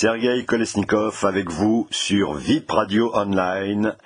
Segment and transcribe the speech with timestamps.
[0.00, 3.96] Sergei Kolesnikov avec vous sur VIP Radio Online.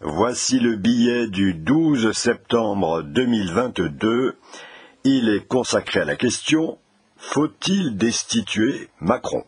[0.00, 4.38] Voici le billet du 12 septembre 2022.
[5.04, 6.78] Il est consacré à la question
[7.18, 9.44] Faut-il destituer Macron?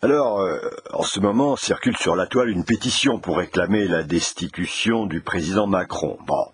[0.00, 0.60] Alors, euh,
[0.94, 5.66] en ce moment, circule sur la toile une pétition pour réclamer la destitution du président
[5.66, 6.16] Macron.
[6.26, 6.46] Bon,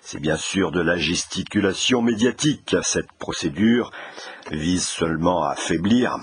[0.00, 2.74] c'est bien sûr de la gesticulation médiatique.
[2.82, 3.90] Cette procédure
[4.50, 6.16] vise seulement à affaiblir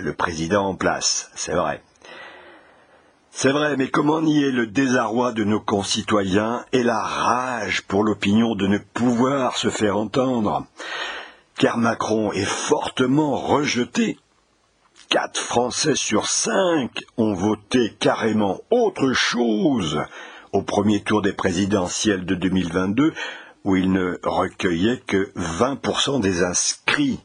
[0.00, 1.82] le président en place, c'est vrai.
[3.30, 8.56] C'est vrai, mais comment nier le désarroi de nos concitoyens et la rage pour l'opinion
[8.56, 10.66] de ne pouvoir se faire entendre?
[11.56, 14.18] Car Macron est fortement rejeté.
[15.08, 20.02] Quatre Français sur cinq ont voté carrément autre chose
[20.52, 23.12] au premier tour des présidentielles de 2022,
[23.64, 27.20] où il ne recueillait que 20% des inscrits.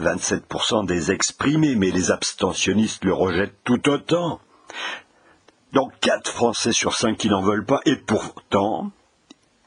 [0.00, 4.40] 27% des exprimés, mais les abstentionnistes le rejettent tout autant.
[5.72, 8.90] Donc 4 Français sur 5 qui n'en veulent pas, et pourtant,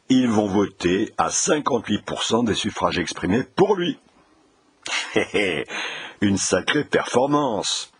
[0.10, 3.98] ils vont voter à 58% des suffrages exprimés pour lui.
[6.22, 7.92] Une sacrée performance.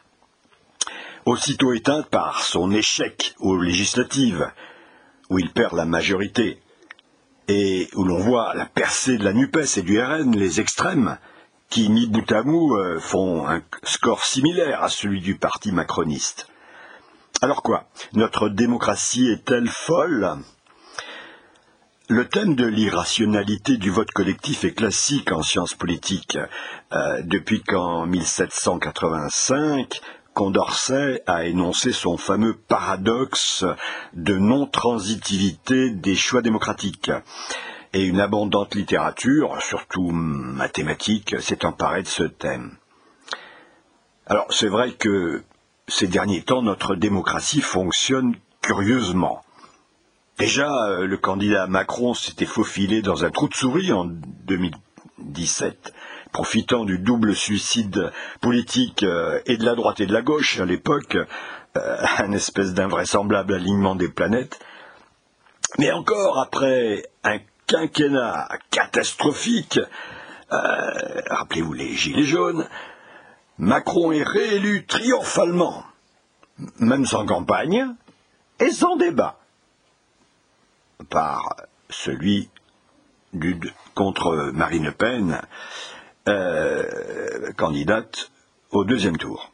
[1.26, 4.52] Aussitôt éteinte par son échec aux législatives,
[5.32, 6.62] où il perd la majorité,
[7.48, 11.18] et où l'on voit la percée de la NUPES et du RN, les extrêmes,
[11.70, 16.48] qui, mis bout à bout, euh, font un score similaire à celui du parti macroniste.
[17.42, 20.38] Alors quoi Notre démocratie est-elle folle?
[22.08, 26.38] Le thème de l'irrationalité du vote collectif est classique en sciences politiques,
[26.94, 30.02] euh, depuis qu'en 1785,
[30.36, 33.66] Condorcet a énoncé son fameux paradoxe
[34.14, 37.10] de non-transitivité des choix démocratiques
[37.96, 42.76] et une abondante littérature, surtout mathématique, s'est emparée de ce thème.
[44.28, 45.44] Alors c'est vrai que
[45.88, 49.46] ces derniers temps, notre démocratie fonctionne curieusement.
[50.38, 55.94] Déjà, euh, le candidat Macron s'était faufilé dans un trou de souris en 2017,
[56.34, 60.66] profitant du double suicide politique euh, et de la droite et de la gauche à
[60.66, 61.16] l'époque,
[61.78, 64.60] euh, un espèce d'invraisemblable alignement des planètes.
[65.78, 69.80] Mais encore après un quinquennat catastrophique,
[70.52, 72.68] euh, rappelez-vous les Gilets jaunes,
[73.58, 75.84] Macron est réélu triomphalement,
[76.80, 77.96] même sans campagne
[78.60, 79.40] et sans débat,
[81.10, 81.56] par
[81.90, 82.50] celui
[83.34, 83.60] du,
[83.94, 85.42] contre Marine Le Pen,
[86.28, 88.32] euh, candidate
[88.72, 89.52] au deuxième tour.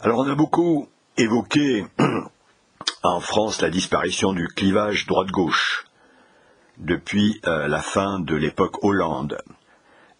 [0.00, 1.86] Alors on a beaucoup évoqué
[3.02, 5.86] en France la disparition du clivage droite-gauche
[6.78, 9.38] depuis euh, la fin de l'époque Hollande.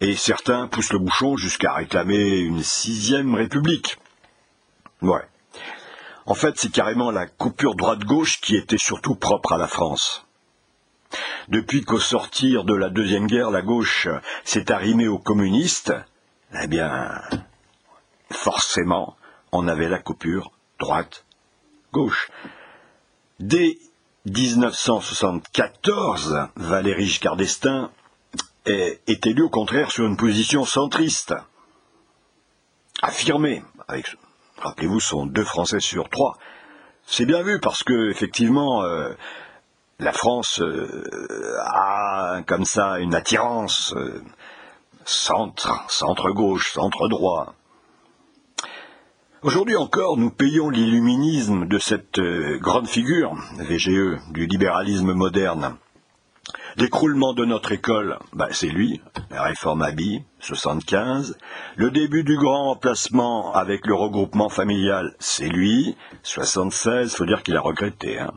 [0.01, 3.97] Et certains poussent le bouchon jusqu'à réclamer une sixième république.
[5.01, 5.25] Ouais.
[6.25, 10.25] En fait, c'est carrément la coupure droite-gauche qui était surtout propre à la France.
[11.47, 14.07] Depuis qu'au sortir de la Deuxième Guerre, la gauche
[14.43, 15.93] s'est arrimée aux communistes,
[16.61, 17.21] eh bien,
[18.31, 19.15] forcément,
[19.51, 22.31] on avait la coupure droite-gauche.
[23.39, 23.77] Dès
[24.25, 27.91] 1974, Valéry Giscard d'Estaing
[28.65, 31.35] est, élu au contraire sur une position centriste,
[33.03, 34.07] affirmée, avec,
[34.57, 36.39] rappelez-vous, son deux Français sur trois.
[37.05, 39.13] C'est bien vu parce que, effectivement, euh,
[39.99, 44.23] la France euh, a comme ça une attirance euh,
[45.05, 47.53] centre, centre-gauche, centre-droit.
[49.45, 55.75] Aujourd'hui encore, nous payons l'illuminisme de cette euh, grande figure, VGE, du libéralisme moderne.
[56.77, 61.37] L'écroulement de notre école, bah, c'est lui, la réforme Abi, 75.
[61.75, 67.55] Le début du grand remplacement avec le regroupement familial, c'est lui, 76, faut dire qu'il
[67.55, 68.17] a regretté.
[68.17, 68.31] Hein.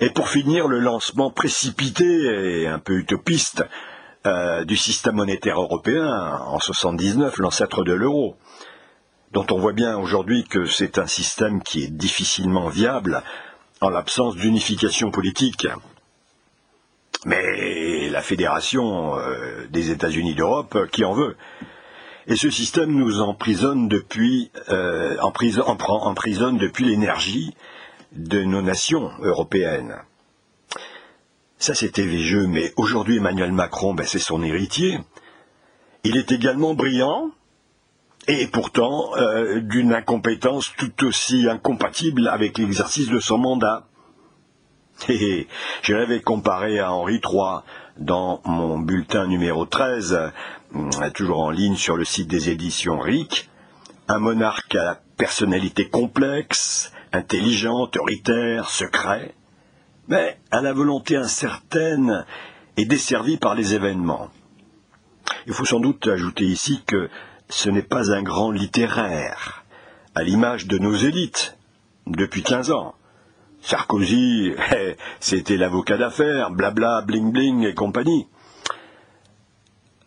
[0.00, 3.64] Et pour finir, le lancement précipité et un peu utopiste
[4.26, 8.36] euh, du système monétaire européen en 79, l'ancêtre de l'euro
[9.36, 13.22] dont on voit bien aujourd'hui que c'est un système qui est difficilement viable
[13.82, 15.68] en l'absence d'unification politique.
[17.26, 21.36] Mais la fédération euh, des États-Unis d'Europe, qui en veut
[22.26, 27.54] Et ce système nous emprisonne depuis, euh, emprisonne depuis l'énergie
[28.12, 29.96] de nos nations européennes.
[31.58, 34.98] Ça c'était végeux, mais aujourd'hui Emmanuel Macron, ben, c'est son héritier.
[36.04, 37.32] Il est également brillant,
[38.28, 43.86] et pourtant euh, d'une incompétence tout aussi incompatible avec l'exercice de son mandat.
[45.08, 47.60] je l'avais comparé à Henri III
[47.98, 50.32] dans mon bulletin numéro 13,
[50.74, 53.48] euh, toujours en ligne sur le site des éditions RIC,
[54.08, 59.34] un monarque à la personnalité complexe, intelligent, autoritaire, secret,
[60.08, 62.24] mais à la volonté incertaine
[62.76, 64.28] et desservie par les événements.
[65.46, 67.08] Il faut sans doute ajouter ici que
[67.48, 69.64] ce n'est pas un grand littéraire,
[70.14, 71.56] à l'image de nos élites,
[72.06, 72.94] depuis quinze ans.
[73.62, 78.28] Sarkozy, eh, c'était l'avocat d'affaires, blabla, bling bling et compagnie.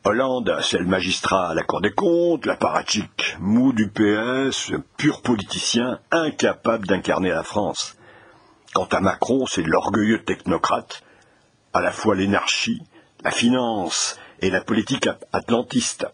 [0.05, 5.99] Hollande, c'est le magistrat à la Cour des comptes, l'apparatchik mou du PS, pur politicien,
[6.09, 7.97] incapable d'incarner la France.
[8.73, 11.03] Quant à Macron, c'est l'orgueilleux technocrate,
[11.73, 12.81] à la fois l'énarchie,
[13.23, 16.07] la finance et la politique atlantiste.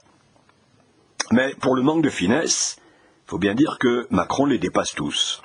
[1.31, 2.77] Mais pour le manque de finesse,
[3.25, 5.42] il faut bien dire que Macron les dépasse tous.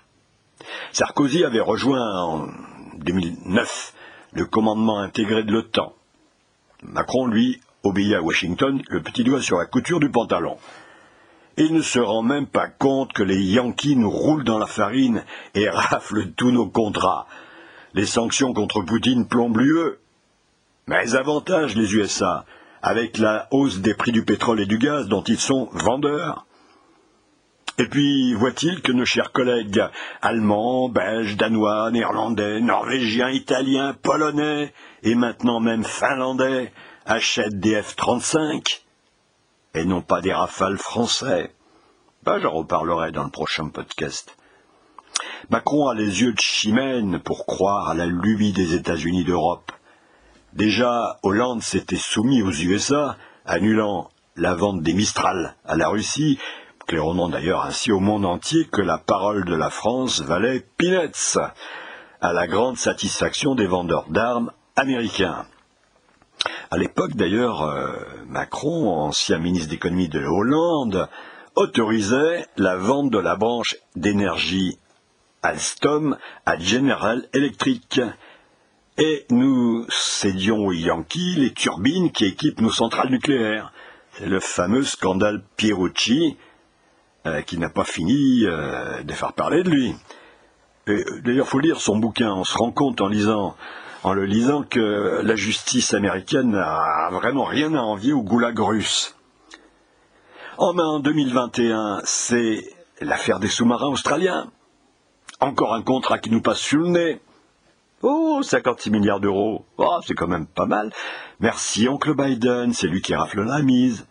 [0.93, 2.49] Sarkozy avait rejoint en
[2.99, 3.95] 2009
[4.33, 5.95] le commandement intégré de l'OTAN.
[6.83, 10.59] Macron, lui, obéit à Washington, le petit doigt sur la couture du pantalon.
[11.57, 15.25] Il ne se rend même pas compte que les Yankees nous roulent dans la farine
[15.55, 17.27] et raflent tous nos contrats.
[17.95, 19.99] Les sanctions contre Poutine plombent l'UE.
[20.87, 22.45] Mais avantage les USA,
[22.83, 26.47] avec la hausse des prix du pétrole et du gaz dont ils sont vendeurs.
[27.79, 29.83] Et puis, voit-il que nos chers collègues
[30.21, 36.73] allemands, belges, danois, néerlandais, norvégiens, italiens, polonais, et maintenant même finlandais,
[37.07, 38.83] achètent des F-35
[39.75, 41.55] et non pas des rafales français.
[42.23, 44.37] Ben, j'en reparlerai dans le prochain podcast.
[45.49, 49.73] Macron a les yeux de chimène pour croire à la lubie des États-Unis d'Europe.
[50.53, 53.17] Déjà, Hollande s'était soumis aux USA,
[53.47, 56.39] annulant la vente des Mistral à la Russie,
[56.87, 61.39] claironnant d'ailleurs ainsi au monde entier que la parole de la France valait peanuts,
[62.21, 65.47] à la grande satisfaction des vendeurs d'armes américains.
[66.71, 67.93] À l'époque, d'ailleurs, euh,
[68.27, 71.09] Macron, ancien ministre d'économie de Hollande,
[71.55, 74.79] autorisait la vente de la branche d'énergie
[75.43, 78.01] Alstom à General Electric.
[79.03, 83.73] Et nous cédions aux Yankees les turbines qui équipent nos centrales nucléaires.
[84.13, 86.37] C'est le fameux scandale Pierucci
[87.27, 89.95] euh, qui n'a pas fini euh, de faire parler de lui.
[90.87, 92.31] D'ailleurs, il faut lire son bouquin.
[92.31, 93.57] On se rend compte en lisant
[94.03, 99.17] en le lisant que la justice américaine n'a vraiment rien à envier au goulag russe.
[100.59, 102.63] En mai 2021, c'est
[103.01, 104.51] l'affaire des sous-marins australiens.
[105.41, 107.21] Encore un contrat qui nous passe sur le nez.
[108.03, 109.67] Oh, 56 milliards d'euros.
[109.77, 110.91] Oh, c'est quand même pas mal.
[111.39, 114.07] Merci, oncle Biden, c'est lui qui rafle la mise.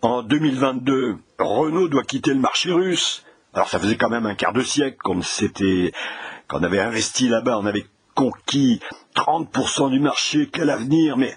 [0.00, 3.24] En 2022, Renault doit quitter le marché russe.
[3.52, 5.92] Alors ça faisait quand même un quart de siècle qu'on s'était,
[6.48, 8.80] qu'on avait investi là-bas, on avait conquis
[9.14, 11.36] 30% du marché, quel avenir, mais...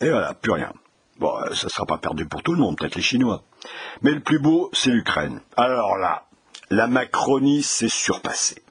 [0.00, 0.72] Et voilà, plus rien.
[1.18, 3.42] Bon, euh, ça sera pas perdu pour tout le monde, peut-être les Chinois.
[4.02, 5.40] Mais le plus beau, c'est l'Ukraine.
[5.56, 6.24] Alors là,
[6.70, 8.62] la Macronie s'est surpassée.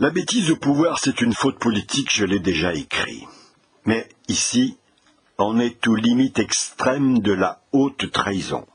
[0.00, 3.26] La bêtise au pouvoir, c'est une faute politique, je l'ai déjà écrit.
[3.84, 4.78] Mais ici,
[5.36, 8.66] on est aux limites extrêmes de la haute trahison,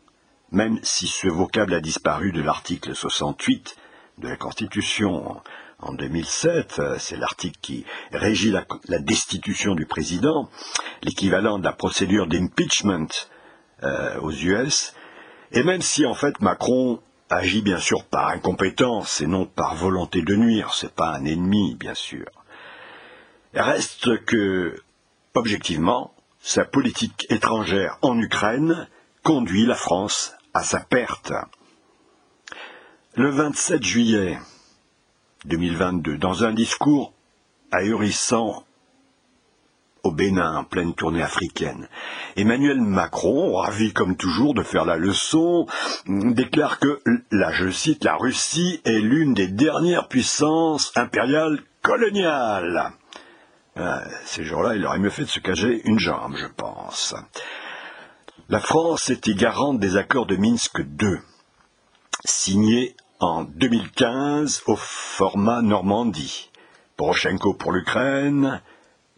[0.52, 3.76] même si ce vocable a disparu de l'article 68
[4.20, 5.42] de la Constitution
[5.80, 10.48] en 2007, euh, c'est l'article qui régit la, destitution du président,
[11.02, 13.10] l'équivalent de la procédure d'impeachment
[13.82, 14.94] euh, aux US,
[15.52, 20.22] et même si en fait Macron agit bien sûr par incompétence et non par volonté
[20.22, 22.26] de nuire, c'est pas un ennemi bien sûr.
[23.54, 24.82] Reste que,
[25.34, 28.88] objectivement, sa politique étrangère en Ukraine
[29.24, 31.34] conduit la France à sa perte.
[33.16, 34.38] Le 27 juillet,
[35.46, 37.14] 2022, dans un discours
[37.72, 38.66] ahurissant
[40.06, 41.88] au Bénin, en pleine tournée africaine.
[42.36, 45.66] Emmanuel Macron, ravi comme toujours de faire la leçon,
[46.08, 52.92] déclare que, là je cite, la Russie est l'une des dernières puissances impériales coloniales.
[53.78, 57.16] Euh, ces jours-là, il aurait mieux fait de se cacher une jambe, je pense.
[58.48, 61.18] La France était garante des accords de Minsk II,
[62.24, 66.52] signés en 2015 au format Normandie?
[66.96, 68.62] Poroshenko pour l'Ukraine,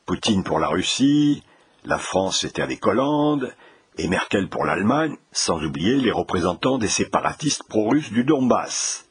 [0.08, 1.44] Poutine pour la Russie,
[1.84, 3.54] la France était avec Hollande,
[3.98, 9.06] et Merkel pour l'Allemagne, sans oublier les représentants des séparatistes pro-russes du Donbass.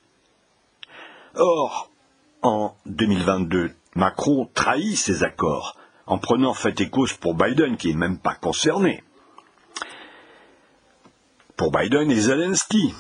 [1.35, 1.91] Or,
[2.41, 5.77] en 2022, Macron trahit ces accords
[6.07, 9.05] en prenant fait et cause pour Biden, qui n'est même pas concerné.
[11.59, 12.95] Pour Biden et Zelensky,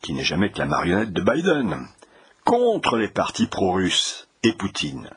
[0.00, 1.88] qui n'est jamais que la marionnette de Biden,
[2.44, 5.10] contre les partis pro-russes et Poutine.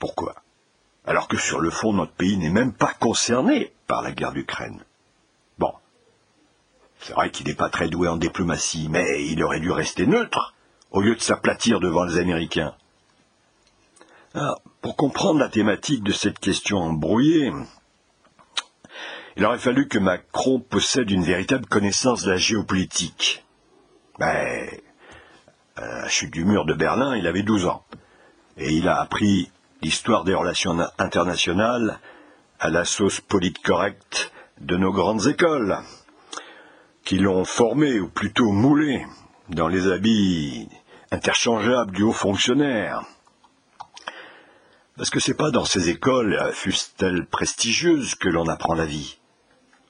[0.00, 0.34] Pourquoi?
[1.08, 4.84] Alors que sur le fond, notre pays n'est même pas concerné par la guerre d'Ukraine.
[5.58, 5.72] Bon.
[7.00, 10.54] C'est vrai qu'il n'est pas très doué en diplomatie, mais il aurait dû rester neutre,
[10.90, 12.74] au lieu de s'aplatir devant les Américains.
[14.82, 17.52] Pour comprendre la thématique de cette question embrouillée,
[19.38, 23.46] il aurait fallu que Macron possède une véritable connaissance de la géopolitique.
[24.18, 24.68] Ben,
[25.74, 27.82] à la chute du mur de Berlin, il avait 12 ans.
[28.58, 32.00] Et il a appris l'histoire des relations internationales
[32.58, 33.20] à la sauce
[33.62, 35.78] correcte de nos grandes écoles,
[37.04, 39.06] qui l'ont formé, ou plutôt moulé,
[39.48, 40.68] dans les habits
[41.10, 43.02] interchangeables du haut fonctionnaire.
[44.96, 49.18] Parce que c'est pas dans ces écoles, fussent-elles prestigieuses, que l'on apprend la vie.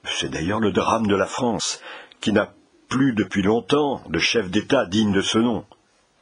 [0.04, 1.80] C'est d'ailleurs le drame de la France,
[2.20, 2.52] qui n'a
[2.88, 5.64] plus depuis longtemps de chef d'État digne de ce nom.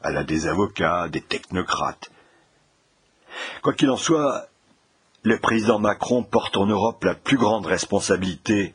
[0.04, 2.11] Elle a des avocats, des technocrates.
[3.62, 4.49] Quoi qu'il en soit,
[5.23, 8.75] le président Macron porte en Europe la plus grande responsabilité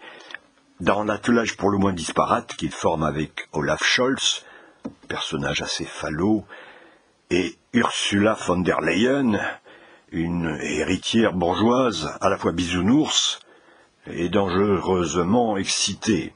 [0.79, 4.43] dans l'attelage pour le moins disparate qu'il forme avec Olaf Scholz,
[5.07, 6.43] personnage assez falot,
[7.29, 9.39] et Ursula von der Leyen,
[10.11, 13.39] une héritière bourgeoise à la fois bisounours
[14.07, 16.33] et dangereusement excitée.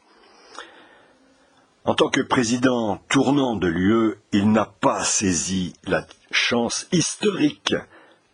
[1.83, 7.75] En tant que président tournant de l'UE, il n'a pas saisi la chance historique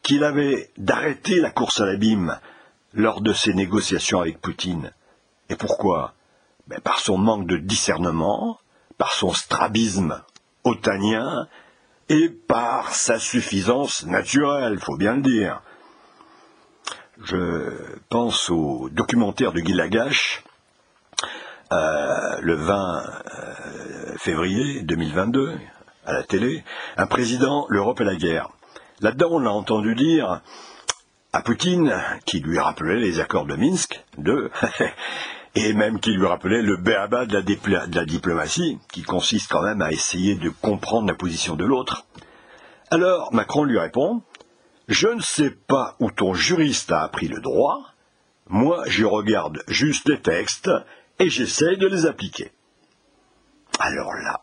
[0.03, 2.39] qu'il avait d'arrêter la course à l'abîme
[2.93, 4.91] lors de ses négociations avec Poutine.
[5.49, 6.13] Et pourquoi?
[6.67, 8.59] Ben Par son manque de discernement,
[8.97, 10.21] par son strabisme
[10.63, 11.47] otanien
[12.09, 15.61] et par sa suffisance naturelle, faut bien le dire.
[17.23, 20.43] Je pense au documentaire de Guy Lagache,
[21.71, 25.57] euh, le 20 euh, février 2022,
[26.05, 26.63] à la télé,
[26.97, 28.49] un président, l'Europe et la guerre.
[29.01, 30.41] Là-dedans, on l'a entendu dire
[31.33, 31.91] à Poutine,
[32.25, 34.51] qui lui rappelait les accords de Minsk, de,
[35.55, 37.33] et même qui lui rappelait le béaba de
[37.95, 42.05] la diplomatie, qui consiste quand même à essayer de comprendre la position de l'autre.
[42.91, 44.21] Alors Macron lui répond
[44.87, 47.81] Je ne sais pas où ton juriste a appris le droit,
[48.49, 50.69] moi je regarde juste les textes
[51.17, 52.51] et j'essaie de les appliquer.
[53.79, 54.41] Alors là,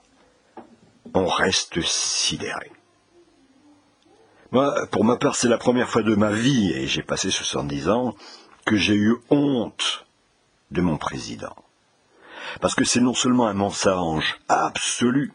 [1.15, 2.73] on reste sidéré.
[4.50, 8.14] Pour ma part, c'est la première fois de ma vie, et j'ai passé 70 ans,
[8.64, 10.07] que j'ai eu honte
[10.71, 11.57] de mon président.
[12.61, 15.33] Parce que c'est non seulement un mensonge absolu,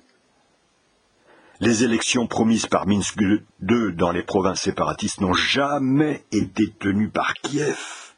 [1.59, 7.35] les élections promises par Minsk II dans les provinces séparatistes n'ont jamais été tenues par
[7.35, 8.13] Kiev.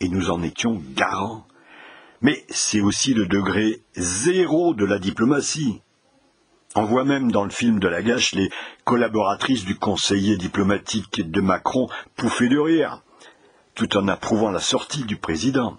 [0.00, 1.46] Et nous en étions garants.
[2.22, 5.82] Mais c'est aussi le degré zéro de la diplomatie.
[6.78, 8.50] On voit même dans le film de la gâche les
[8.84, 13.00] collaboratrices du conseiller diplomatique de Macron pouffer de rire,
[13.74, 15.78] tout en approuvant la sortie du président.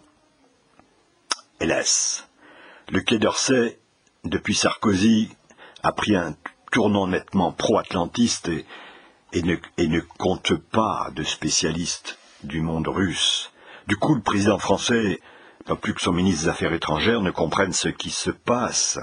[1.60, 2.28] Hélas,
[2.90, 3.78] le Quai d'Orsay,
[4.24, 5.30] depuis Sarkozy,
[5.84, 6.36] a pris un
[6.72, 8.50] tournant nettement pro-atlantiste
[9.34, 13.52] et, ne, compte pas de spécialistes du monde russe.
[13.86, 15.22] Du coup, le président français,
[15.68, 18.98] pas plus que son ministre des Affaires étrangères, ne comprennent ce qui se passe.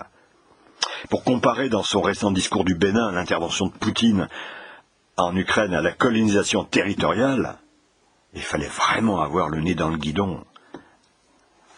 [1.11, 4.29] Pour comparer dans son récent discours du Bénin l'intervention de Poutine
[5.17, 7.59] en Ukraine à la colonisation territoriale,
[8.35, 10.45] il fallait vraiment avoir le nez dans le guidon.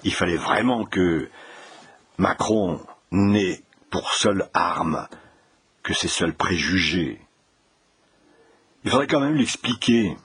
[0.05, 1.29] Il fallait vraiment que
[2.19, 5.07] Macron n'ait pour seule arme
[5.83, 7.21] que ses seuls préjugés.
[8.85, 10.17] Il faudrait quand même l'expliquer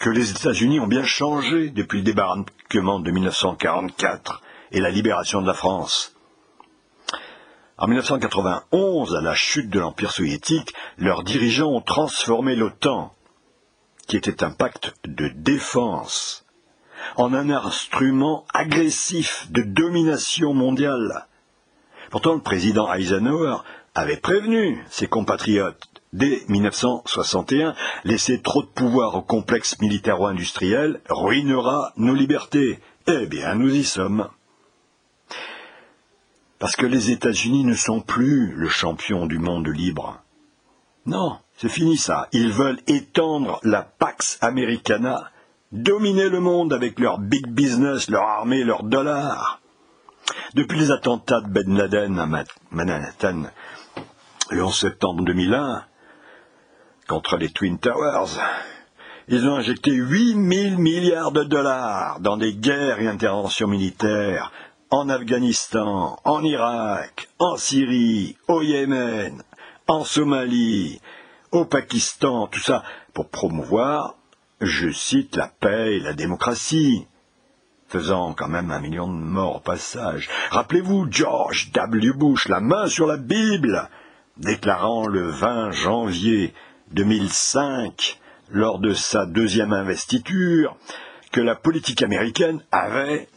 [0.00, 4.42] que les États-Unis ont bien changé depuis le débarquement de 1944
[4.72, 6.14] et la libération de la France.
[7.80, 13.14] En 1991, à la chute de l'Empire soviétique, leurs dirigeants ont transformé l'OTAN,
[14.06, 16.44] qui était un pacte de défense,
[17.16, 21.26] en un instrument agressif de domination mondiale.
[22.10, 23.62] Pourtant, le président Eisenhower
[23.94, 32.14] avait prévenu ses compatriotes dès 1961, laisser trop de pouvoir au complexe militaro-industriel ruinera nos
[32.14, 32.78] libertés.
[33.06, 34.28] Eh bien, nous y sommes.
[36.60, 40.20] Parce que les États-Unis ne sont plus le champion du monde libre.
[41.06, 42.28] Non, c'est fini ça.
[42.32, 45.30] Ils veulent étendre la Pax Americana,
[45.72, 49.62] dominer le monde avec leur big business, leur armée, leurs dollars.
[50.52, 52.28] Depuis les attentats de Ben Laden à
[52.70, 53.44] Manhattan,
[54.50, 55.82] le 11 septembre 2001,
[57.08, 58.38] contre les Twin Towers,
[59.28, 64.52] ils ont injecté 8 000 milliards de dollars dans des guerres et interventions militaires
[64.90, 69.42] en Afghanistan, en Irak, en Syrie, au Yémen,
[69.86, 71.00] en Somalie,
[71.52, 72.82] au Pakistan, tout ça
[73.14, 74.16] pour promouvoir,
[74.60, 77.06] je cite, la paix et la démocratie.
[77.88, 80.28] faisant quand même un million de morts au passage.
[80.50, 82.12] Rappelez-vous George W.
[82.12, 83.88] Bush, la main sur la Bible,
[84.36, 86.54] déclarant le 20 janvier
[86.92, 88.20] 2005,
[88.50, 90.76] lors de sa deuxième investiture,
[91.32, 93.28] que la politique américaine avait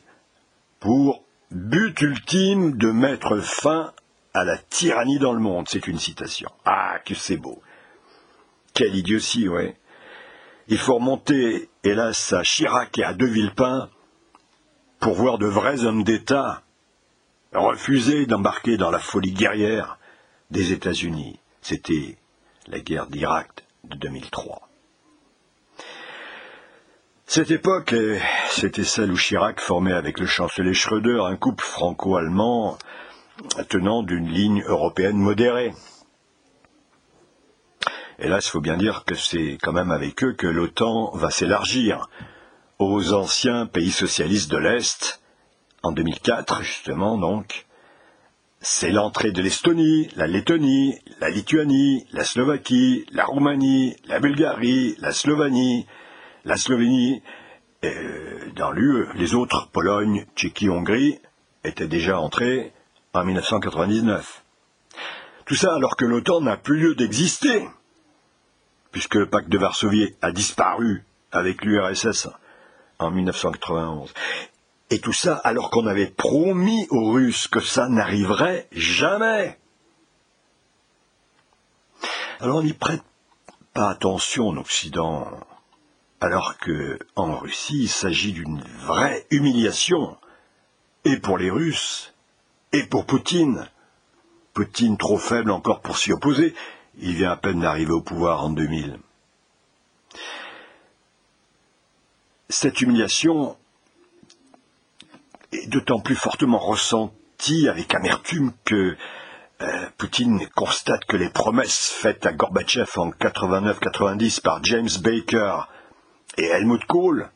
[0.80, 1.23] pour
[1.54, 3.94] but ultime de mettre fin
[4.34, 5.68] à la tyrannie dans le monde.
[5.70, 6.50] C'est une citation.
[6.66, 7.62] Ah, que c'est beau.
[8.74, 9.78] Quelle idiotie, ouais.
[10.68, 13.90] Il faut remonter, hélas, à Chirac et à De Villepin
[15.00, 16.64] pour voir de vrais hommes d'État
[17.54, 20.00] refuser d'embarquer dans la folie guerrière
[20.50, 21.40] des États-Unis.
[21.62, 22.18] C'était
[22.68, 24.70] la guerre d'Irak de 2003.
[27.36, 27.96] Cette époque,
[28.52, 32.78] c'était celle où Chirac formait avec le chancelier Schröder un couple franco-allemand
[33.70, 35.74] tenant d'une ligne européenne modérée.
[38.20, 42.08] Là, il faut bien dire que c'est quand même avec eux que l'OTAN va s'élargir
[42.78, 45.20] aux anciens pays socialistes de l'Est,
[45.82, 47.66] en 2004 justement donc.
[48.62, 55.12] C'est l'entrée de l'Estonie, la Lettonie, la Lituanie, la Slovaquie, la Roumanie, la Bulgarie, la
[55.12, 55.88] Slovanie,
[56.46, 57.22] la Slovénie,
[57.84, 59.08] euh, dans l'UE.
[59.16, 61.20] Les autres, Pologne, Tchéquie, Hongrie,
[61.64, 62.74] étaient déjà entrés
[63.14, 64.44] en 1999.
[65.46, 67.68] Tout ça alors que l'OTAN n'a plus lieu d'exister,
[68.92, 72.30] puisque le pacte de Varsovie a disparu avec l'URSS
[73.00, 74.14] en 1991.
[74.90, 79.58] Et tout ça alors qu'on avait promis aux Russes que ça n'arriverait jamais.
[82.40, 83.04] Alors on n'y prête
[83.74, 85.28] pas attention en Occident,
[86.24, 90.16] alors que en Russie il s'agit d'une vraie humiliation,
[91.04, 92.14] et pour les Russes,
[92.72, 93.68] et pour Poutine.
[94.54, 96.56] Poutine trop faible encore pour s'y opposer,
[96.98, 99.00] il vient à peine d'arriver au pouvoir en 2000.
[102.48, 103.58] Cette humiliation
[105.52, 108.96] est d'autant plus fortement ressentie avec amertume que
[109.60, 115.64] euh, Poutine constate que les promesses faites à Gorbatchev en 89-90 par James Baker
[116.38, 117.30] et Helmut Kohl,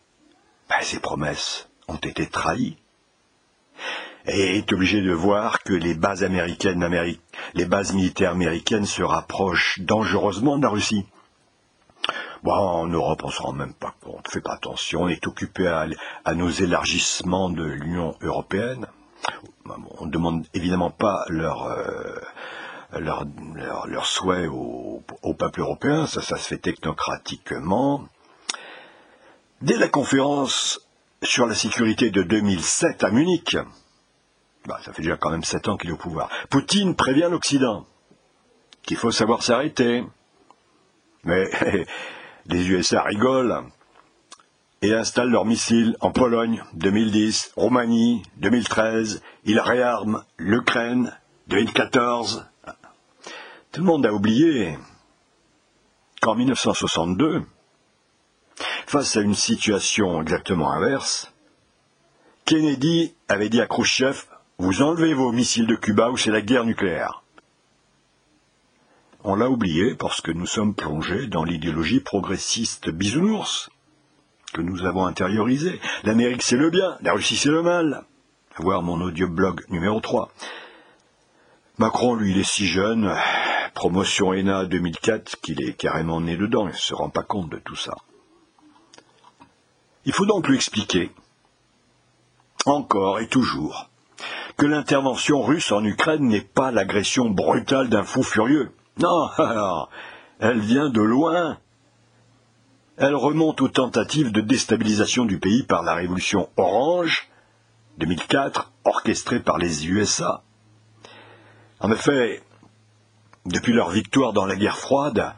[0.70, 2.78] ben, ces promesses ont été trahies
[4.26, 6.86] et est obligé de voir que les bases américaines,
[7.54, 11.06] les bases militaires américaines se rapprochent dangereusement de la Russie.
[12.44, 15.08] Bon, en Europe, on se rend même pas compte, on ne fait pas attention, on
[15.08, 18.88] est occupé à, nos élargissements de l'Union européenne.
[20.00, 22.20] On ne demande évidemment pas leur, euh,
[23.00, 23.26] leur,
[23.86, 28.08] leur, souhait au, au, peuple européen, ça, ça se fait technocratiquement.
[29.62, 30.88] Dès la conférence
[31.24, 33.58] sur la sécurité de 2007 à Munich,
[34.67, 36.30] bah, ça fait déjà quand même sept ans qu'il est au pouvoir.
[36.52, 37.88] Poutine prévient l'Occident
[38.84, 40.04] qu'il faut savoir s'arrêter.
[41.24, 41.50] Mais
[42.46, 43.63] les USA rigolent
[44.84, 51.17] et installent leurs missiles en Pologne 2010, Roumanie 2013, ils réarment l'Ukraine
[51.48, 52.46] 2014.
[53.72, 54.78] Tout le monde a oublié
[56.22, 57.43] qu'en 1962,
[58.88, 61.34] face à une situation exactement inverse,
[62.45, 64.23] Kennedy avait dit à Khrushchev
[64.60, 67.21] vous enlevez vos missiles de Cuba ou c'est la guerre nucléaire.
[69.26, 73.69] On l'a oublié parce que nous sommes plongés dans l'idéologie progressiste bisounours
[74.54, 75.82] que nous avons intériorisée.
[76.04, 78.06] L'Amérique c'est le bien, la Russie c'est le mal.
[78.58, 80.32] Voir mon audioblog numéro 3.
[81.78, 83.13] Macron, lui, il est si jeune,
[83.76, 87.60] promotion ENA 2004, qu'il est carrément né dedans, il ne se rend pas compte de
[87.60, 87.93] tout ça.
[90.08, 91.12] Il faut donc lui expliquer,
[92.65, 93.89] encore et toujours,
[94.56, 98.72] que l'intervention russe en Ukraine n'est pas l'agression brutale d'un fou furieux.
[99.00, 99.28] Non,
[100.39, 101.58] elle vient de loin.
[102.96, 107.28] Elle remonte aux tentatives de déstabilisation du pays par la révolution orange
[107.98, 110.41] 2004, orchestrée par les USA.
[111.82, 112.41] En effet,
[113.46, 115.34] depuis leur victoire dans la guerre froide,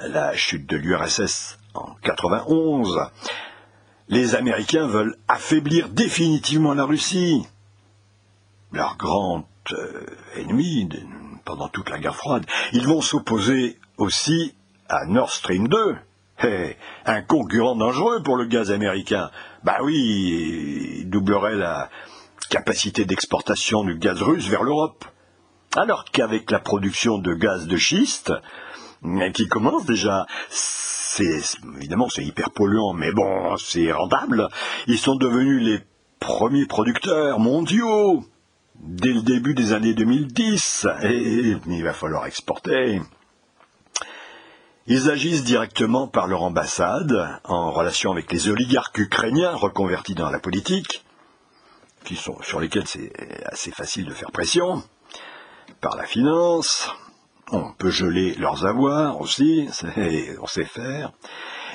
[0.00, 3.10] la chute de l'URSS en 91,
[4.08, 7.46] les Américains veulent affaiblir définitivement la Russie
[8.72, 10.88] leur grand euh, ennemi
[11.44, 14.54] pendant toute la guerre froide, ils vont s'opposer aussi
[14.88, 15.96] à Nord Stream 2,
[17.06, 19.30] un concurrent dangereux pour le gaz américain.
[19.64, 21.90] Bah oui, il doublerait la
[22.50, 25.04] capacité d'exportation du gaz russe vers l'Europe.
[25.76, 28.32] Alors qu'avec la production de gaz de schiste,
[29.34, 30.26] qui commence déjà,
[31.76, 34.48] évidemment c'est hyper polluant, mais bon, c'est rentable.
[34.86, 35.80] Ils sont devenus les
[36.20, 38.24] premiers producteurs mondiaux
[38.80, 43.00] dès le début des années 2010, et il va falloir exporter.
[44.86, 50.38] Ils agissent directement par leur ambassade, en relation avec les oligarques ukrainiens reconvertis dans la
[50.38, 51.04] politique,
[52.04, 53.12] qui sont, sur lesquels c'est
[53.44, 54.82] assez facile de faire pression,
[55.80, 56.90] par la finance,
[57.52, 59.68] on peut geler leurs avoirs aussi,
[60.40, 61.12] on sait faire,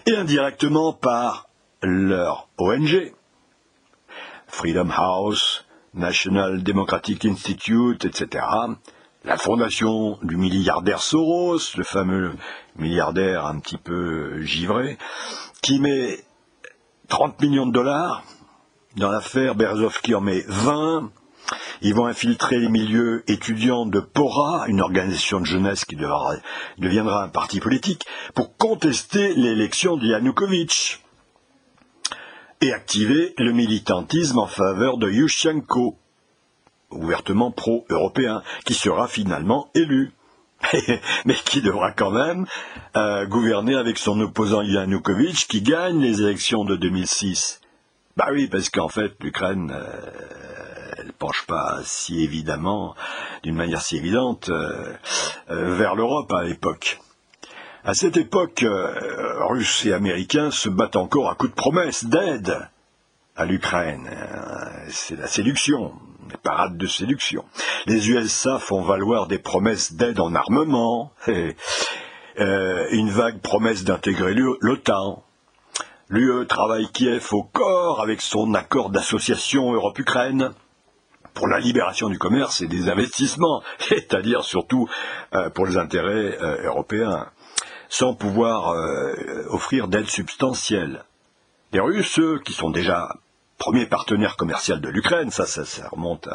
[0.05, 1.47] et indirectement par
[1.81, 3.13] leur ONG,
[4.47, 8.45] Freedom House, National Democratic Institute, etc.,
[9.25, 12.33] la fondation du milliardaire Soros, le fameux
[12.75, 14.97] milliardaire un petit peu givré,
[15.61, 16.19] qui met
[17.07, 18.23] 30 millions de dollars
[18.97, 21.09] dans l'affaire, Berezovski en met 20,
[21.83, 27.27] ils vont infiltrer les milieux étudiants de PORA, une organisation de jeunesse qui deviendra un
[27.27, 31.03] parti politique, pour contester l'élection de Yanukovych
[32.61, 35.97] et activer le militantisme en faveur de Yushchenko,
[36.91, 40.13] ouvertement pro-européen, qui sera finalement élu.
[41.25, 42.45] mais qui devra quand même
[42.95, 47.59] euh, gouverner avec son opposant Yanukovych qui gagne les élections de 2006.
[48.15, 52.95] Bah oui, parce qu'en fait, l'Ukraine, euh, elle penche pas si évidemment,
[53.43, 54.93] d'une manière si évidente, euh,
[55.47, 56.99] vers l'Europe à l'époque.
[57.83, 58.63] À cette époque,
[59.49, 62.69] Russes et Américains se battent encore à coups de promesses, d'aide
[63.35, 64.09] à l'Ukraine.
[64.87, 65.91] C'est la séduction
[66.29, 67.45] des parades de séduction.
[67.85, 71.11] Les USA font valoir des promesses d'aide en armement,
[72.39, 75.23] euh, une vague promesse d'intégrer l'OTAN.
[76.13, 80.51] L'UE travaille Kiev au corps avec son accord d'association Europe-Ukraine
[81.33, 84.87] pour la libération du commerce et des investissements, c'est-à-dire surtout
[85.33, 87.31] euh, pour les intérêts euh, européens,
[87.89, 88.75] sans pouvoir
[89.49, 91.03] offrir d'aide substantielle.
[91.71, 93.09] Les Russes, qui sont déjà
[93.57, 96.29] premier partenaire commercial de l'Ukraine, ça, ça, remonte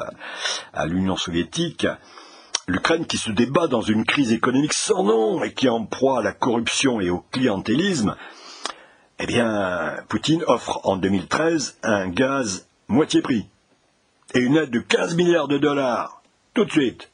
[0.73, 1.87] à, l'Union soviétique,
[2.67, 6.19] l'Ukraine qui se débat dans une crise économique sans nom et qui est en proie
[6.19, 8.17] à la corruption et au clientélisme,
[9.19, 13.49] eh bien, Poutine offre en 2013 un gaz moitié prix
[14.35, 16.23] et une aide de 15 milliards de dollars,
[16.55, 17.11] tout de suite.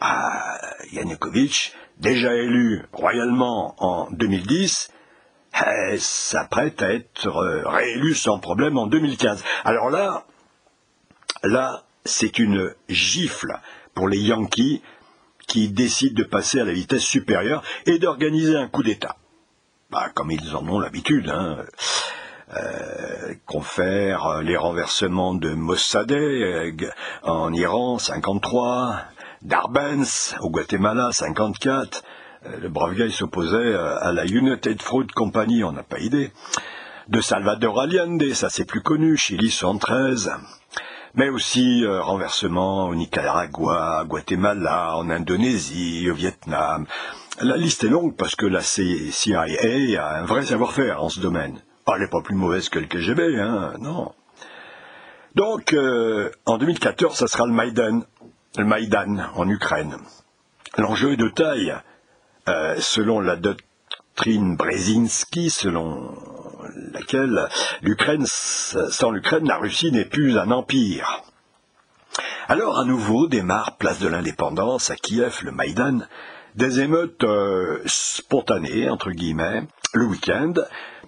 [0.00, 0.58] Ah,
[0.92, 4.90] Yanukovych, déjà élu royalement en 2010,
[5.54, 9.42] eh, s'apprête à être euh, réélu sans problème en 2015.
[9.64, 10.24] Alors là,
[11.42, 13.58] là, c'est une gifle
[13.94, 14.82] pour les Yankees
[15.46, 19.16] qui décident de passer à la vitesse supérieure et d'organiser un coup d'État.
[19.92, 21.58] Bah, comme ils en ont l'habitude, hein.
[22.54, 26.90] Euh, confère les renversements de Mossadegh
[27.22, 28.96] en Iran 53,
[29.42, 32.04] d'Arbens au Guatemala 54,
[32.46, 36.32] euh, le brave gars s'opposait euh, à la United Fruit Company, on n'a pas idée.
[37.08, 40.32] De Salvador Allende, ça c'est plus connu, Chili 113.
[41.14, 46.86] Mais aussi euh, renversement au Nicaragua, Guatemala, en Indonésie, au Vietnam.
[47.40, 51.60] La liste est longue parce que la CIA a un vrai savoir-faire en ce domaine.
[51.88, 54.12] elle n'est pas plus mauvaise que le KGB, hein, non.
[55.34, 55.74] Donc,
[56.44, 58.02] en 2014, ça sera le Maïdan,
[58.58, 59.96] le Maïdan en Ukraine.
[60.76, 61.74] L'enjeu est de taille.
[62.48, 66.12] Euh, selon la doctrine Brzezinski, selon
[66.92, 67.48] laquelle
[67.82, 71.22] l'Ukraine, sans l'Ukraine, la Russie n'est plus un empire.
[72.48, 76.00] Alors à nouveau démarre place de l'indépendance à Kiev, le Maïdan,
[76.54, 79.62] des émeutes euh, spontanées, entre guillemets,
[79.94, 80.54] le week-end,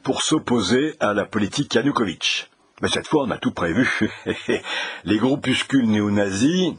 [0.02, 2.50] pour s'opposer à la politique Yanukovych.
[2.82, 3.88] Mais cette fois, on a tout prévu.
[5.04, 6.74] Les groupuscules néo-nazis,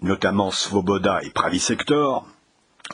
[0.00, 2.26] notamment Svoboda et Pravi Sector,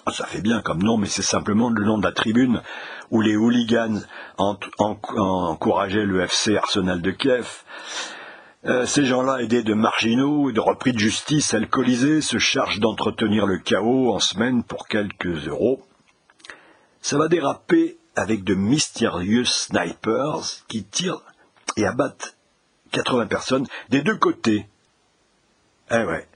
[0.06, 2.62] ah, ça fait bien comme nom, mais c'est simplement le nom de la tribune
[3.10, 4.00] où les hooligans
[4.38, 7.64] encourageaient le FC Arsenal de Kiev.
[8.64, 13.46] Euh, ces gens-là, aidés de marginaux et de repris de justice alcoolisés, se chargent d'entretenir
[13.46, 15.86] le chaos en semaine pour quelques euros.
[17.00, 21.22] Ça va déraper avec de mystérieux snipers qui tirent
[21.76, 22.36] et abattent
[22.90, 24.66] 80 personnes des deux côtés.
[25.90, 26.26] Eh ouais,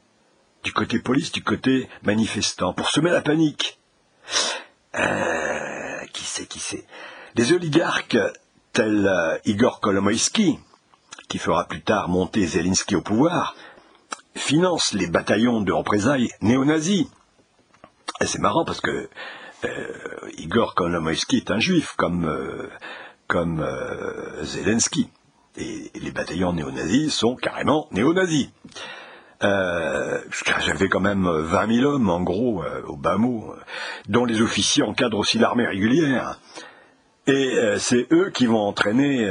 [0.62, 3.80] du côté police, du côté manifestant, pour semer la panique.
[4.94, 6.86] Euh, qui sait, qui sait
[7.34, 8.18] Des oligarques
[8.72, 10.58] tels euh, Igor Kolomoïski,
[11.32, 13.56] qui fera plus tard monter Zelensky au pouvoir,
[14.34, 17.06] financent les bataillons de représailles néo-nazis.
[18.20, 19.08] Et c'est marrant parce que
[19.64, 22.30] euh, Igor Kolomoïski est un juif, comme,
[23.28, 23.66] comme
[24.42, 25.08] Zelensky.
[25.56, 28.50] Et les bataillons néo-nazis sont carrément néo-nazis.
[29.42, 30.18] Euh,
[30.60, 33.60] j'avais quand même 20 000 hommes, en gros, euh, au bas mot, euh,
[34.08, 36.38] dont les officiers encadrent aussi l'armée régulière.
[37.26, 39.30] Et c'est eux qui vont entraîner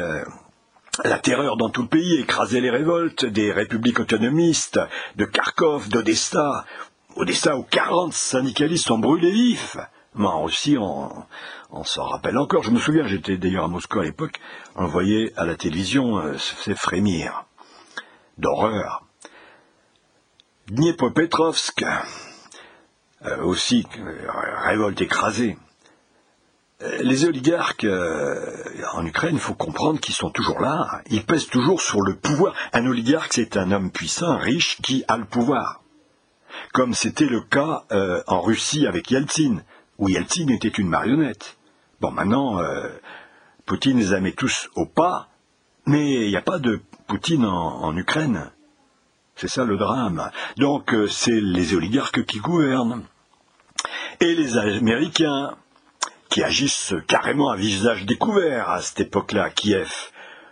[1.04, 4.80] la terreur dans tout le pays, écraser les révoltes des républiques autonomistes,
[5.16, 6.66] de Kharkov, d'Odessa,
[7.16, 9.78] Odessa où 40 syndicalistes ont brûlé vifs.
[10.16, 11.10] Mais en Russie, on,
[11.72, 12.64] on s'en rappelle encore.
[12.64, 14.40] Je me souviens, j'étais d'ailleurs à Moscou à l'époque,
[14.76, 17.46] on voyait à la télévision, se faisait frémir
[18.38, 19.06] d'horreur.
[20.68, 21.84] Dniepropetrovsk,
[23.26, 23.86] euh, aussi
[24.64, 25.58] révolte écrasée.
[27.02, 27.86] Les oligarques
[28.94, 31.02] en Ukraine, il faut comprendre qu'ils sont toujours là.
[31.10, 32.56] Ils pèsent toujours sur le pouvoir.
[32.74, 35.84] Un oligarque, c'est un homme puissant, riche, qui a le pouvoir.
[36.74, 37.84] Comme c'était le cas
[38.28, 39.62] en Russie avec Yeltsin,
[40.00, 41.58] où Yeltsin était une marionnette.
[42.00, 42.60] Bon, maintenant,
[43.66, 45.30] Poutine les a mis tous au pas,
[45.86, 48.52] mais il n'y a pas de Poutine en, Ukraine.
[49.36, 50.30] C'est ça le drame.
[50.58, 53.04] Donc euh, c'est les oligarques qui gouvernent.
[54.20, 55.56] Et les Américains,
[56.32, 59.92] qui agissent carrément à visage découvert à cette époque-là à Kiev.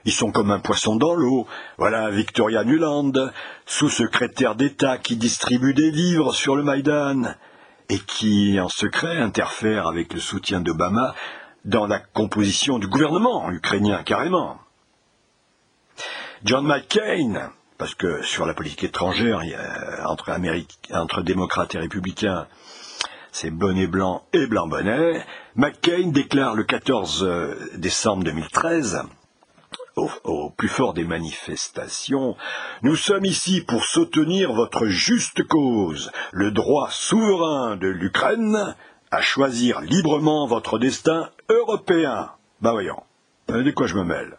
[0.04, 1.48] Ils sont comme un poisson dans l'eau.
[1.78, 3.14] Voilà Victoria Nuland,
[3.66, 7.34] sous-secrétaire d'État qui distribue des livres sur le Maïdan
[7.88, 11.16] et qui, en secret, interfère avec le soutien d'Obama
[11.64, 14.60] dans la composition du gouvernement ukrainien, carrément.
[16.44, 19.42] John McCain, parce que sur la politique étrangère,
[20.06, 20.30] entre,
[20.94, 22.48] entre démocrates et républicains,
[23.32, 25.26] c'est bonnet blanc et blanc bonnet.
[25.56, 29.04] McCain déclare le 14 euh, décembre 2013,
[30.24, 32.36] au, plus fort des manifestations,
[32.84, 38.76] Nous sommes ici pour soutenir votre juste cause, le droit souverain de l'Ukraine
[39.12, 42.32] à choisir librement votre destin européen.
[42.62, 43.02] Ben voyons,
[43.48, 44.38] de quoi je me mêle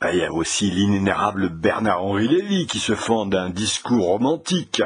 [0.00, 4.82] ben, Il y a aussi l'inénérable Bernard-Henri Lévy qui se fend d'un discours romantique,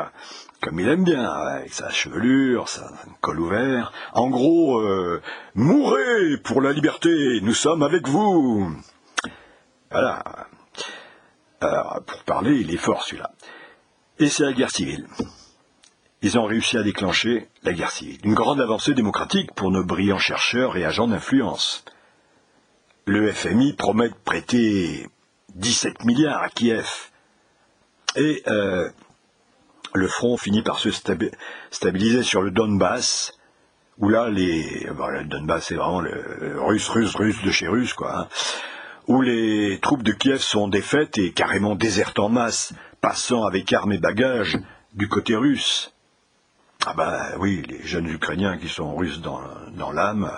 [0.65, 3.93] comme il aime bien, avec sa chevelure, sa col ouvert.
[4.15, 5.21] En gros, euh,
[5.55, 7.11] mourrez pour la liberté,
[7.43, 8.75] nous sommes avec vous.
[9.91, 10.25] Voilà.
[11.61, 13.31] Alors, pour parler, il est fort celui-là.
[14.19, 15.07] Et c'est la guerre civile
[16.25, 18.19] ils ont réussi à déclencher la guerre civile.
[18.25, 21.85] Une grande avancée démocratique pour nos brillants chercheurs et agents d'influence.
[23.05, 25.07] Le FMI promet de prêter
[25.57, 27.11] 17 milliards à Kiev.
[28.17, 28.89] Et euh,
[29.95, 30.91] le front finit par se
[31.71, 33.39] stabiliser sur le Donbass,
[33.99, 38.19] où là, les, le Donbass, c'est vraiment le russe, russe, russe de chez russe, quoi.
[38.19, 38.29] Hein,
[39.07, 43.93] où les troupes de Kiev sont défaites et carrément désertent en masse, passant avec armes
[43.93, 44.59] et bagages
[44.95, 45.93] du côté russe.
[46.87, 50.31] Ah ben oui, les jeunes Ukrainiens qui sont russes dans, l'âme,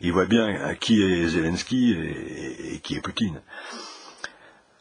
[0.00, 3.40] ils voient bien qui est Zelensky et, qui est Poutine.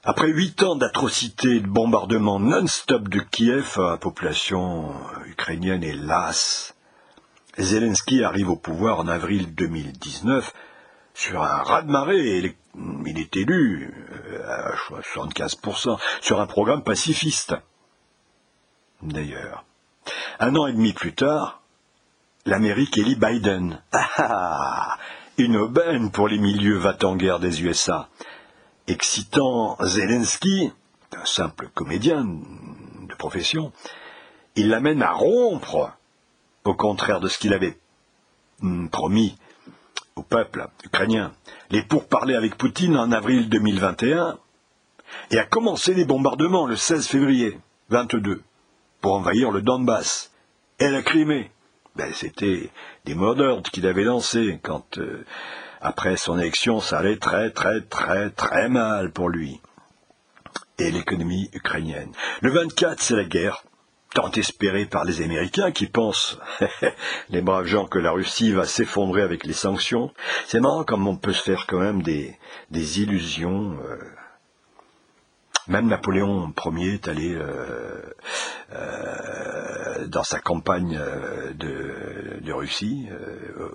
[0.03, 4.95] Après huit ans d'atrocités et de bombardements non-stop de Kiev, la population
[5.27, 6.73] ukrainienne est lasse.
[7.59, 10.53] Zelensky arrive au pouvoir en avril 2019
[11.13, 12.55] sur un raz-de-marée.
[13.05, 13.93] Il est élu
[14.33, 17.55] euh, à 75% sur un programme pacifiste.
[19.03, 19.65] D'ailleurs.
[20.39, 21.61] Un an et demi plus tard,
[22.47, 23.83] l'Amérique élit Biden.
[23.91, 24.97] Ah, ah,
[25.37, 28.09] une aubaine pour les milieux va-t-en-guerre des USA.
[28.87, 30.71] Excitant Zelensky,
[31.15, 33.71] un simple comédien de profession,
[34.55, 35.91] il l'amène à rompre,
[36.63, 37.77] au contraire de ce qu'il avait
[38.61, 39.37] hmm, promis
[40.15, 41.31] au peuple ukrainien,
[41.69, 44.37] les pourparlers avec Poutine en avril 2021,
[45.31, 48.41] et a commencé les bombardements le 16 février 22
[48.99, 50.31] pour envahir le Donbass
[50.79, 51.51] et la Crimée.
[51.95, 52.69] Ben, C'était
[53.05, 55.25] des mots d'ordre qu'il avait lancés quand, euh,
[55.81, 59.59] après son élection, ça allait très très très très mal pour lui.
[60.77, 62.11] Et l'économie ukrainienne.
[62.41, 63.63] Le 24, c'est la guerre,
[64.13, 66.39] tant espérée par les Américains qui pensent,
[67.29, 70.11] les braves gens, que la Russie va s'effondrer avec les sanctions.
[70.47, 72.37] C'est marrant comme on peut se faire quand même des,
[72.71, 73.77] des illusions.
[73.83, 73.97] Euh,
[75.71, 78.01] même Napoléon Ier est allé euh,
[78.73, 83.07] euh, dans sa campagne euh, de, Russie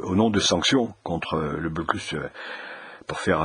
[0.03, 2.15] au nom de sanctions contre le blocus
[3.07, 3.41] pour faire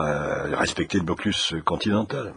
[0.59, 2.33] respecter le blocus continental.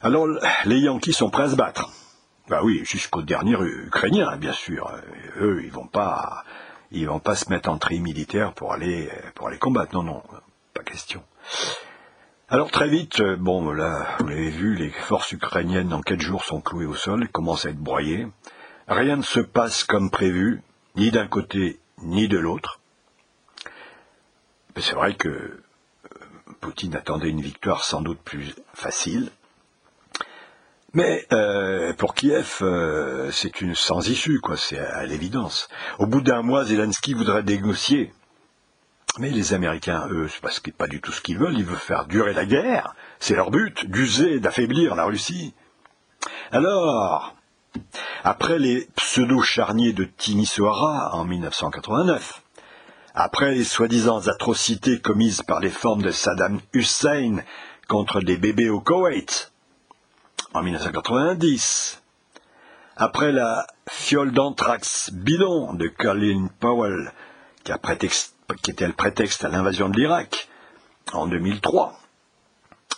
[0.00, 0.28] Alors
[0.64, 1.90] les Yankees sont prêts à se battre.
[2.48, 4.92] Bah oui, jusqu'au dernier Ukrainien, bien sûr.
[5.40, 6.44] eux, ils vont pas,
[6.92, 9.92] ils vont pas se mettre en tri militaire pour aller pour aller combattre.
[9.94, 10.22] Non, non,
[10.72, 11.22] pas question.
[12.50, 16.46] Alors très vite, euh, bon là, vous l'avez vu, les forces ukrainiennes en quatre jours
[16.46, 18.26] sont clouées au sol, commencent à être broyées.
[18.86, 20.62] Rien ne se passe comme prévu,
[20.96, 22.80] ni d'un côté ni de l'autre.
[24.78, 25.60] C'est vrai que euh,
[26.62, 29.28] Poutine attendait une victoire sans doute plus facile.
[30.94, 32.62] Mais euh, pour Kiev,
[33.30, 34.56] c'est une sans issue, quoi.
[34.56, 35.68] C'est à l'évidence.
[35.98, 38.10] Au bout d'un mois, Zelensky voudrait négocier
[39.18, 42.32] mais les Américains, eux, c'est pas du tout ce qu'ils veulent, ils veulent faire durer
[42.32, 42.94] la guerre.
[43.18, 45.54] C'est leur but, d'user, d'affaiblir la Russie.
[46.52, 47.34] Alors,
[48.24, 52.42] après les pseudo-charniers de Timisoara en 1989,
[53.14, 57.38] après les soi-disant atrocités commises par les formes de Saddam Hussein
[57.88, 59.52] contre des bébés au Koweït
[60.54, 62.00] en 1990.
[62.96, 67.12] Après la fiole d'anthrax bidon de Colin Powell,
[67.64, 67.78] qui, a
[68.56, 70.48] qui était le prétexte à l'invasion de l'Irak,
[71.12, 71.98] en 2003.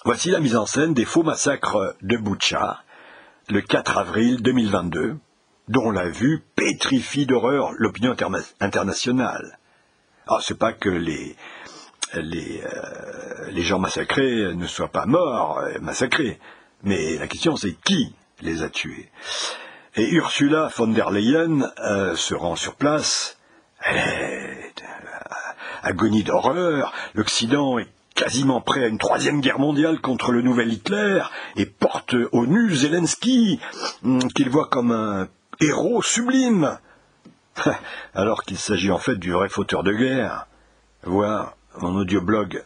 [0.04, 2.82] Voici la mise en scène des faux massacres de Boucha,
[3.48, 5.16] le 4 avril 2022,
[5.68, 8.16] dont la vue pétrifie d'horreur l'opinion
[8.60, 9.58] internationale.
[10.26, 11.36] Alors, c'est pas que les,
[12.14, 16.38] euh, les gens massacrés ne soient pas morts, euh, massacrés,
[16.82, 19.10] mais la question c'est qui les a tués?
[19.96, 23.36] Et Ursula von der Leyen euh, se rend sur place.
[25.82, 26.92] Agonie d'horreur.
[27.14, 31.22] L'Occident est quasiment prêt à une troisième guerre mondiale contre le nouvel Hitler
[31.56, 33.60] et porte au nu Zelensky,
[34.04, 35.28] hum, qu'il voit comme un
[35.60, 36.78] héros sublime,
[38.14, 40.46] alors qu'il s'agit en fait du vrai fauteur de guerre.
[41.04, 42.62] Voir mon audioblog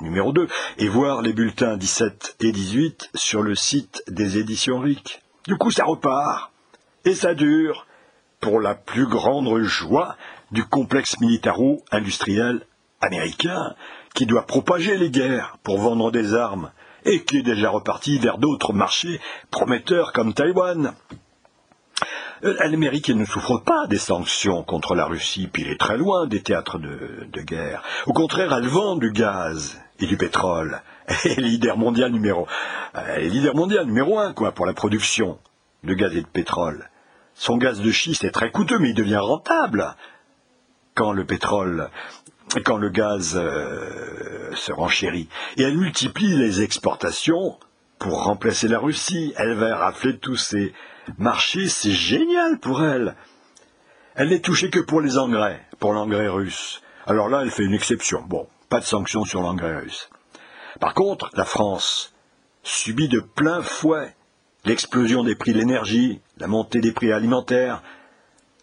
[0.00, 5.22] numéro 2 et voir les bulletins 17 et 18 sur le site des éditions RIC.
[5.46, 6.50] Du coup, ça repart
[7.04, 7.86] et ça dure
[8.40, 10.16] pour la plus grande joie
[10.50, 12.66] du complexe militaro-industriel
[13.00, 13.74] américain
[14.14, 16.70] qui doit propager les guerres pour vendre des armes
[17.04, 20.94] et qui est déjà reparti vers d'autres marchés prometteurs comme Taïwan.
[22.44, 26.26] Euh, L'Amérique ne souffre pas des sanctions contre la Russie, puis il est très loin
[26.26, 27.82] des théâtres de, guerre.
[28.06, 30.82] Au contraire, elle vend du gaz et du pétrole.
[31.24, 32.46] Elle est leader mondial numéro,
[32.94, 35.38] elle est leader mondial numéro un, quoi, pour la production
[35.82, 36.88] de gaz et de pétrole.
[37.34, 39.96] Son gaz de schiste est très coûteux, mais il devient rentable
[41.00, 41.88] quand le pétrole
[42.66, 45.30] quand le gaz euh, se renchérit.
[45.56, 47.58] Et elle multiplie les exportations
[47.98, 49.32] pour remplacer la Russie.
[49.36, 50.74] Elle va rafler tous ces
[51.16, 53.16] marchés, c'est génial pour elle.
[54.14, 56.82] Elle n'est touchée que pour les engrais, pour l'engrais russe.
[57.06, 58.22] Alors là, elle fait une exception.
[58.26, 60.10] Bon, pas de sanctions sur l'engrais russe.
[60.80, 62.12] Par contre, la France
[62.62, 64.14] subit de plein fouet
[64.66, 67.82] l'explosion des prix de l'énergie, la montée des prix alimentaires,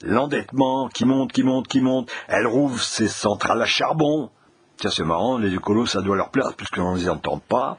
[0.04, 2.10] l'endettement qui monte, qui monte, qui monte.
[2.28, 4.30] Elle rouvre ses centrales à charbon.
[4.78, 7.78] Tiens, c'est marrant, les écolos, ça doit leur plaire, puisqu'on ne les entend pas.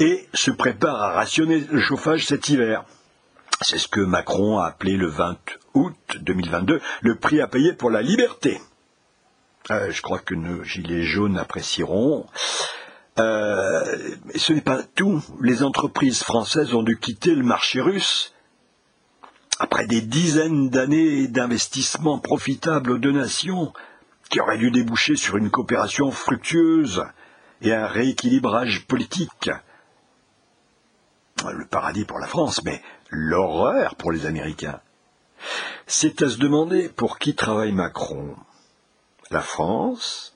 [0.00, 2.84] Et se prépare à rationner le chauffage cet hiver.
[3.60, 5.36] C'est ce que Macron a appelé le 20
[5.74, 8.60] août 2022 le prix à payer pour la liberté.
[9.70, 12.26] Euh, je crois que nos gilets jaunes apprécieront.
[13.18, 13.84] Euh,
[14.24, 15.22] mais ce n'est pas tout.
[15.40, 18.32] Les entreprises françaises ont dû quitter le marché russe
[19.62, 23.72] après des dizaines d'années d'investissements profitables aux deux nations,
[24.28, 27.04] qui auraient dû déboucher sur une coopération fructueuse
[27.60, 29.50] et un rééquilibrage politique.
[31.48, 34.80] Le paradis pour la France, mais l'horreur pour les Américains.
[35.86, 38.34] C'est à se demander pour qui travaille Macron.
[39.30, 40.34] La France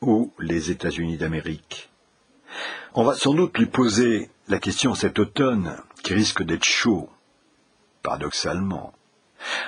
[0.00, 1.90] ou les États-Unis d'Amérique?
[2.94, 7.10] On va sans doute lui poser la question cet automne, qui risque d'être chaud
[8.08, 8.94] paradoxalement.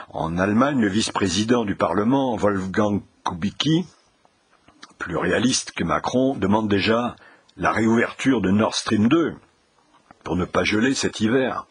[0.09, 3.85] En Allemagne, le vice-président du Parlement, Wolfgang Kubicki,
[4.97, 7.17] plus réaliste que Macron, demande déjà
[7.59, 9.35] la réouverture de Nord Stream 2
[10.25, 11.67] pour ne pas geler cet hiver.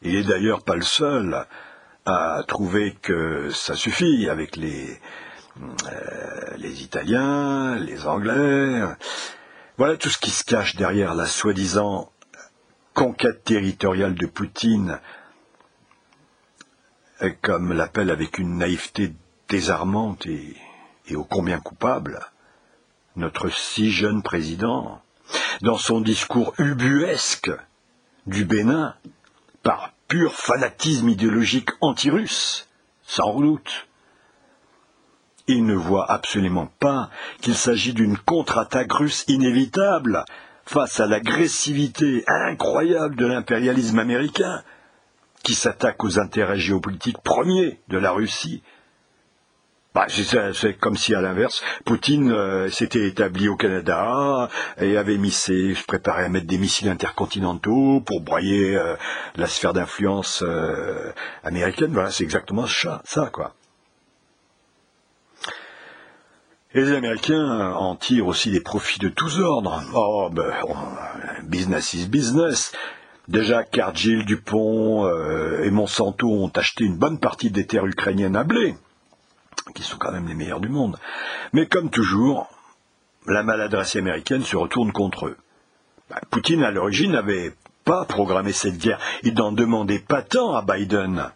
[0.00, 1.44] Il est d'ailleurs pas le seul
[2.06, 4.96] à trouver que ça suffit avec euh,
[6.56, 8.80] les Italiens, les Anglais.
[9.76, 12.10] Voilà tout ce qui se cache derrière la soi-disant
[12.94, 14.98] conquête territoriale de Poutine
[17.42, 19.12] comme l'appelle avec une naïveté
[19.48, 20.56] désarmante et,
[21.14, 22.20] ô combien coupable,
[23.16, 25.00] notre si jeune président,
[25.62, 27.50] dans son discours ubuesque
[28.26, 28.94] du Bénin,
[29.62, 32.68] par pur fanatisme idéologique anti-russe,
[33.02, 33.88] sans doute.
[35.48, 37.08] Il ne voit absolument pas
[37.40, 40.24] qu'il s'agit d'une contre-attaque russe inévitable
[40.64, 44.62] face à l'agressivité incroyable de l'impérialisme américain,
[45.46, 48.64] qui s'attaque aux intérêts géopolitiques premiers de la Russie.
[49.94, 54.48] Bah, c'est comme si, à l'inverse, Poutine euh, s'était établi au Canada
[54.80, 58.96] et avait mis ses, se préparait à mettre des missiles intercontinentaux pour broyer euh,
[59.36, 61.12] la sphère d'influence euh,
[61.44, 61.92] américaine.
[61.92, 63.54] Voilà, c'est exactement ça, ça, quoi.
[66.74, 69.80] Et les Américains en tirent aussi des profits de tous ordres.
[69.94, 70.52] Oh, ben,
[71.44, 72.72] business is business.
[73.28, 78.44] Déjà, Cargill, Dupont euh, et Monsanto ont acheté une bonne partie des terres ukrainiennes à
[78.44, 78.76] blé,
[79.74, 80.96] qui sont quand même les meilleures du monde.
[81.52, 82.48] Mais comme toujours,
[83.26, 85.36] la maladresse américaine se retourne contre eux.
[86.08, 87.52] Bah, Poutine, à l'origine, n'avait
[87.84, 89.00] pas programmé cette guerre.
[89.24, 91.30] Il n'en demandait pas tant à Biden.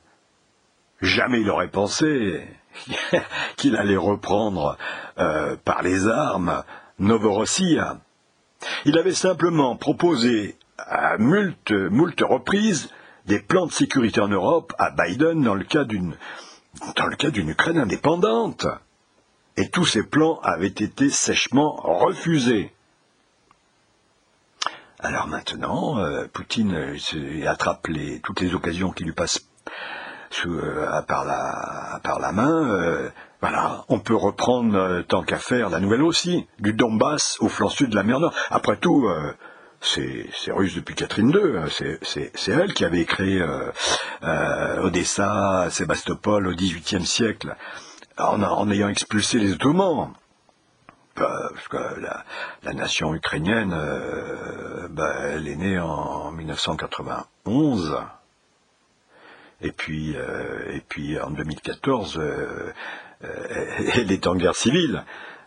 [1.00, 2.46] Jamais il aurait pensé
[3.56, 4.76] qu'il allait reprendre
[5.18, 6.62] euh, par les armes
[7.00, 7.98] Novorossiya.
[8.84, 10.56] Il avait simplement proposé
[10.88, 12.90] à moult, moult reprises
[13.26, 16.16] des plans de sécurité en Europe à Biden dans le cas d'une
[16.96, 18.66] dans le cas d'une Ukraine indépendante.
[19.56, 22.72] Et tous ces plans avaient été sèchement refusés.
[25.00, 29.40] Alors maintenant, euh, Poutine euh, attrape les, toutes les occasions qui lui passent
[30.30, 33.10] sous, euh, par, la, par la main.
[33.40, 37.90] voilà, on peut reprendre tant qu'à faire la nouvelle aussi, du Donbass au flanc sud
[37.90, 38.34] de la mer Nord.
[38.50, 39.08] Après tout,
[39.80, 41.58] c'est russe depuis Catherine II.
[41.58, 41.66] Hein.
[42.02, 43.44] C'est elle qui avait créé
[44.22, 47.56] Odessa, Sébastopol au XVIIIe siècle,
[48.18, 50.12] en, ayant expulsé les Ottomans
[51.14, 57.98] parce que la, nation ukrainienne, euh, ben, elle est née en 1991.
[59.62, 62.72] Et puis, euh, et puis en 2014, euh,
[63.94, 65.04] elle est en guerre civile.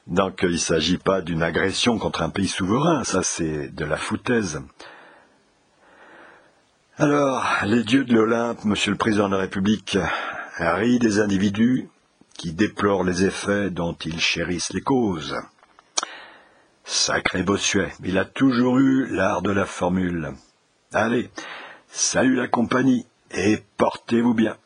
[0.07, 3.97] Donc il ne s'agit pas d'une agression contre un pays souverain, ça c'est de la
[3.97, 4.61] foutaise.
[6.97, 9.97] Alors, les dieux de l'Olympe, Monsieur le Président de la République,
[10.59, 11.89] rient des individus
[12.37, 15.35] qui déplorent les effets dont ils chérissent les causes.
[16.83, 20.33] Sacré Bossuet, il a toujours eu l'art de la formule.
[20.91, 21.31] Allez,
[21.87, 24.57] salut la compagnie et portez-vous bien.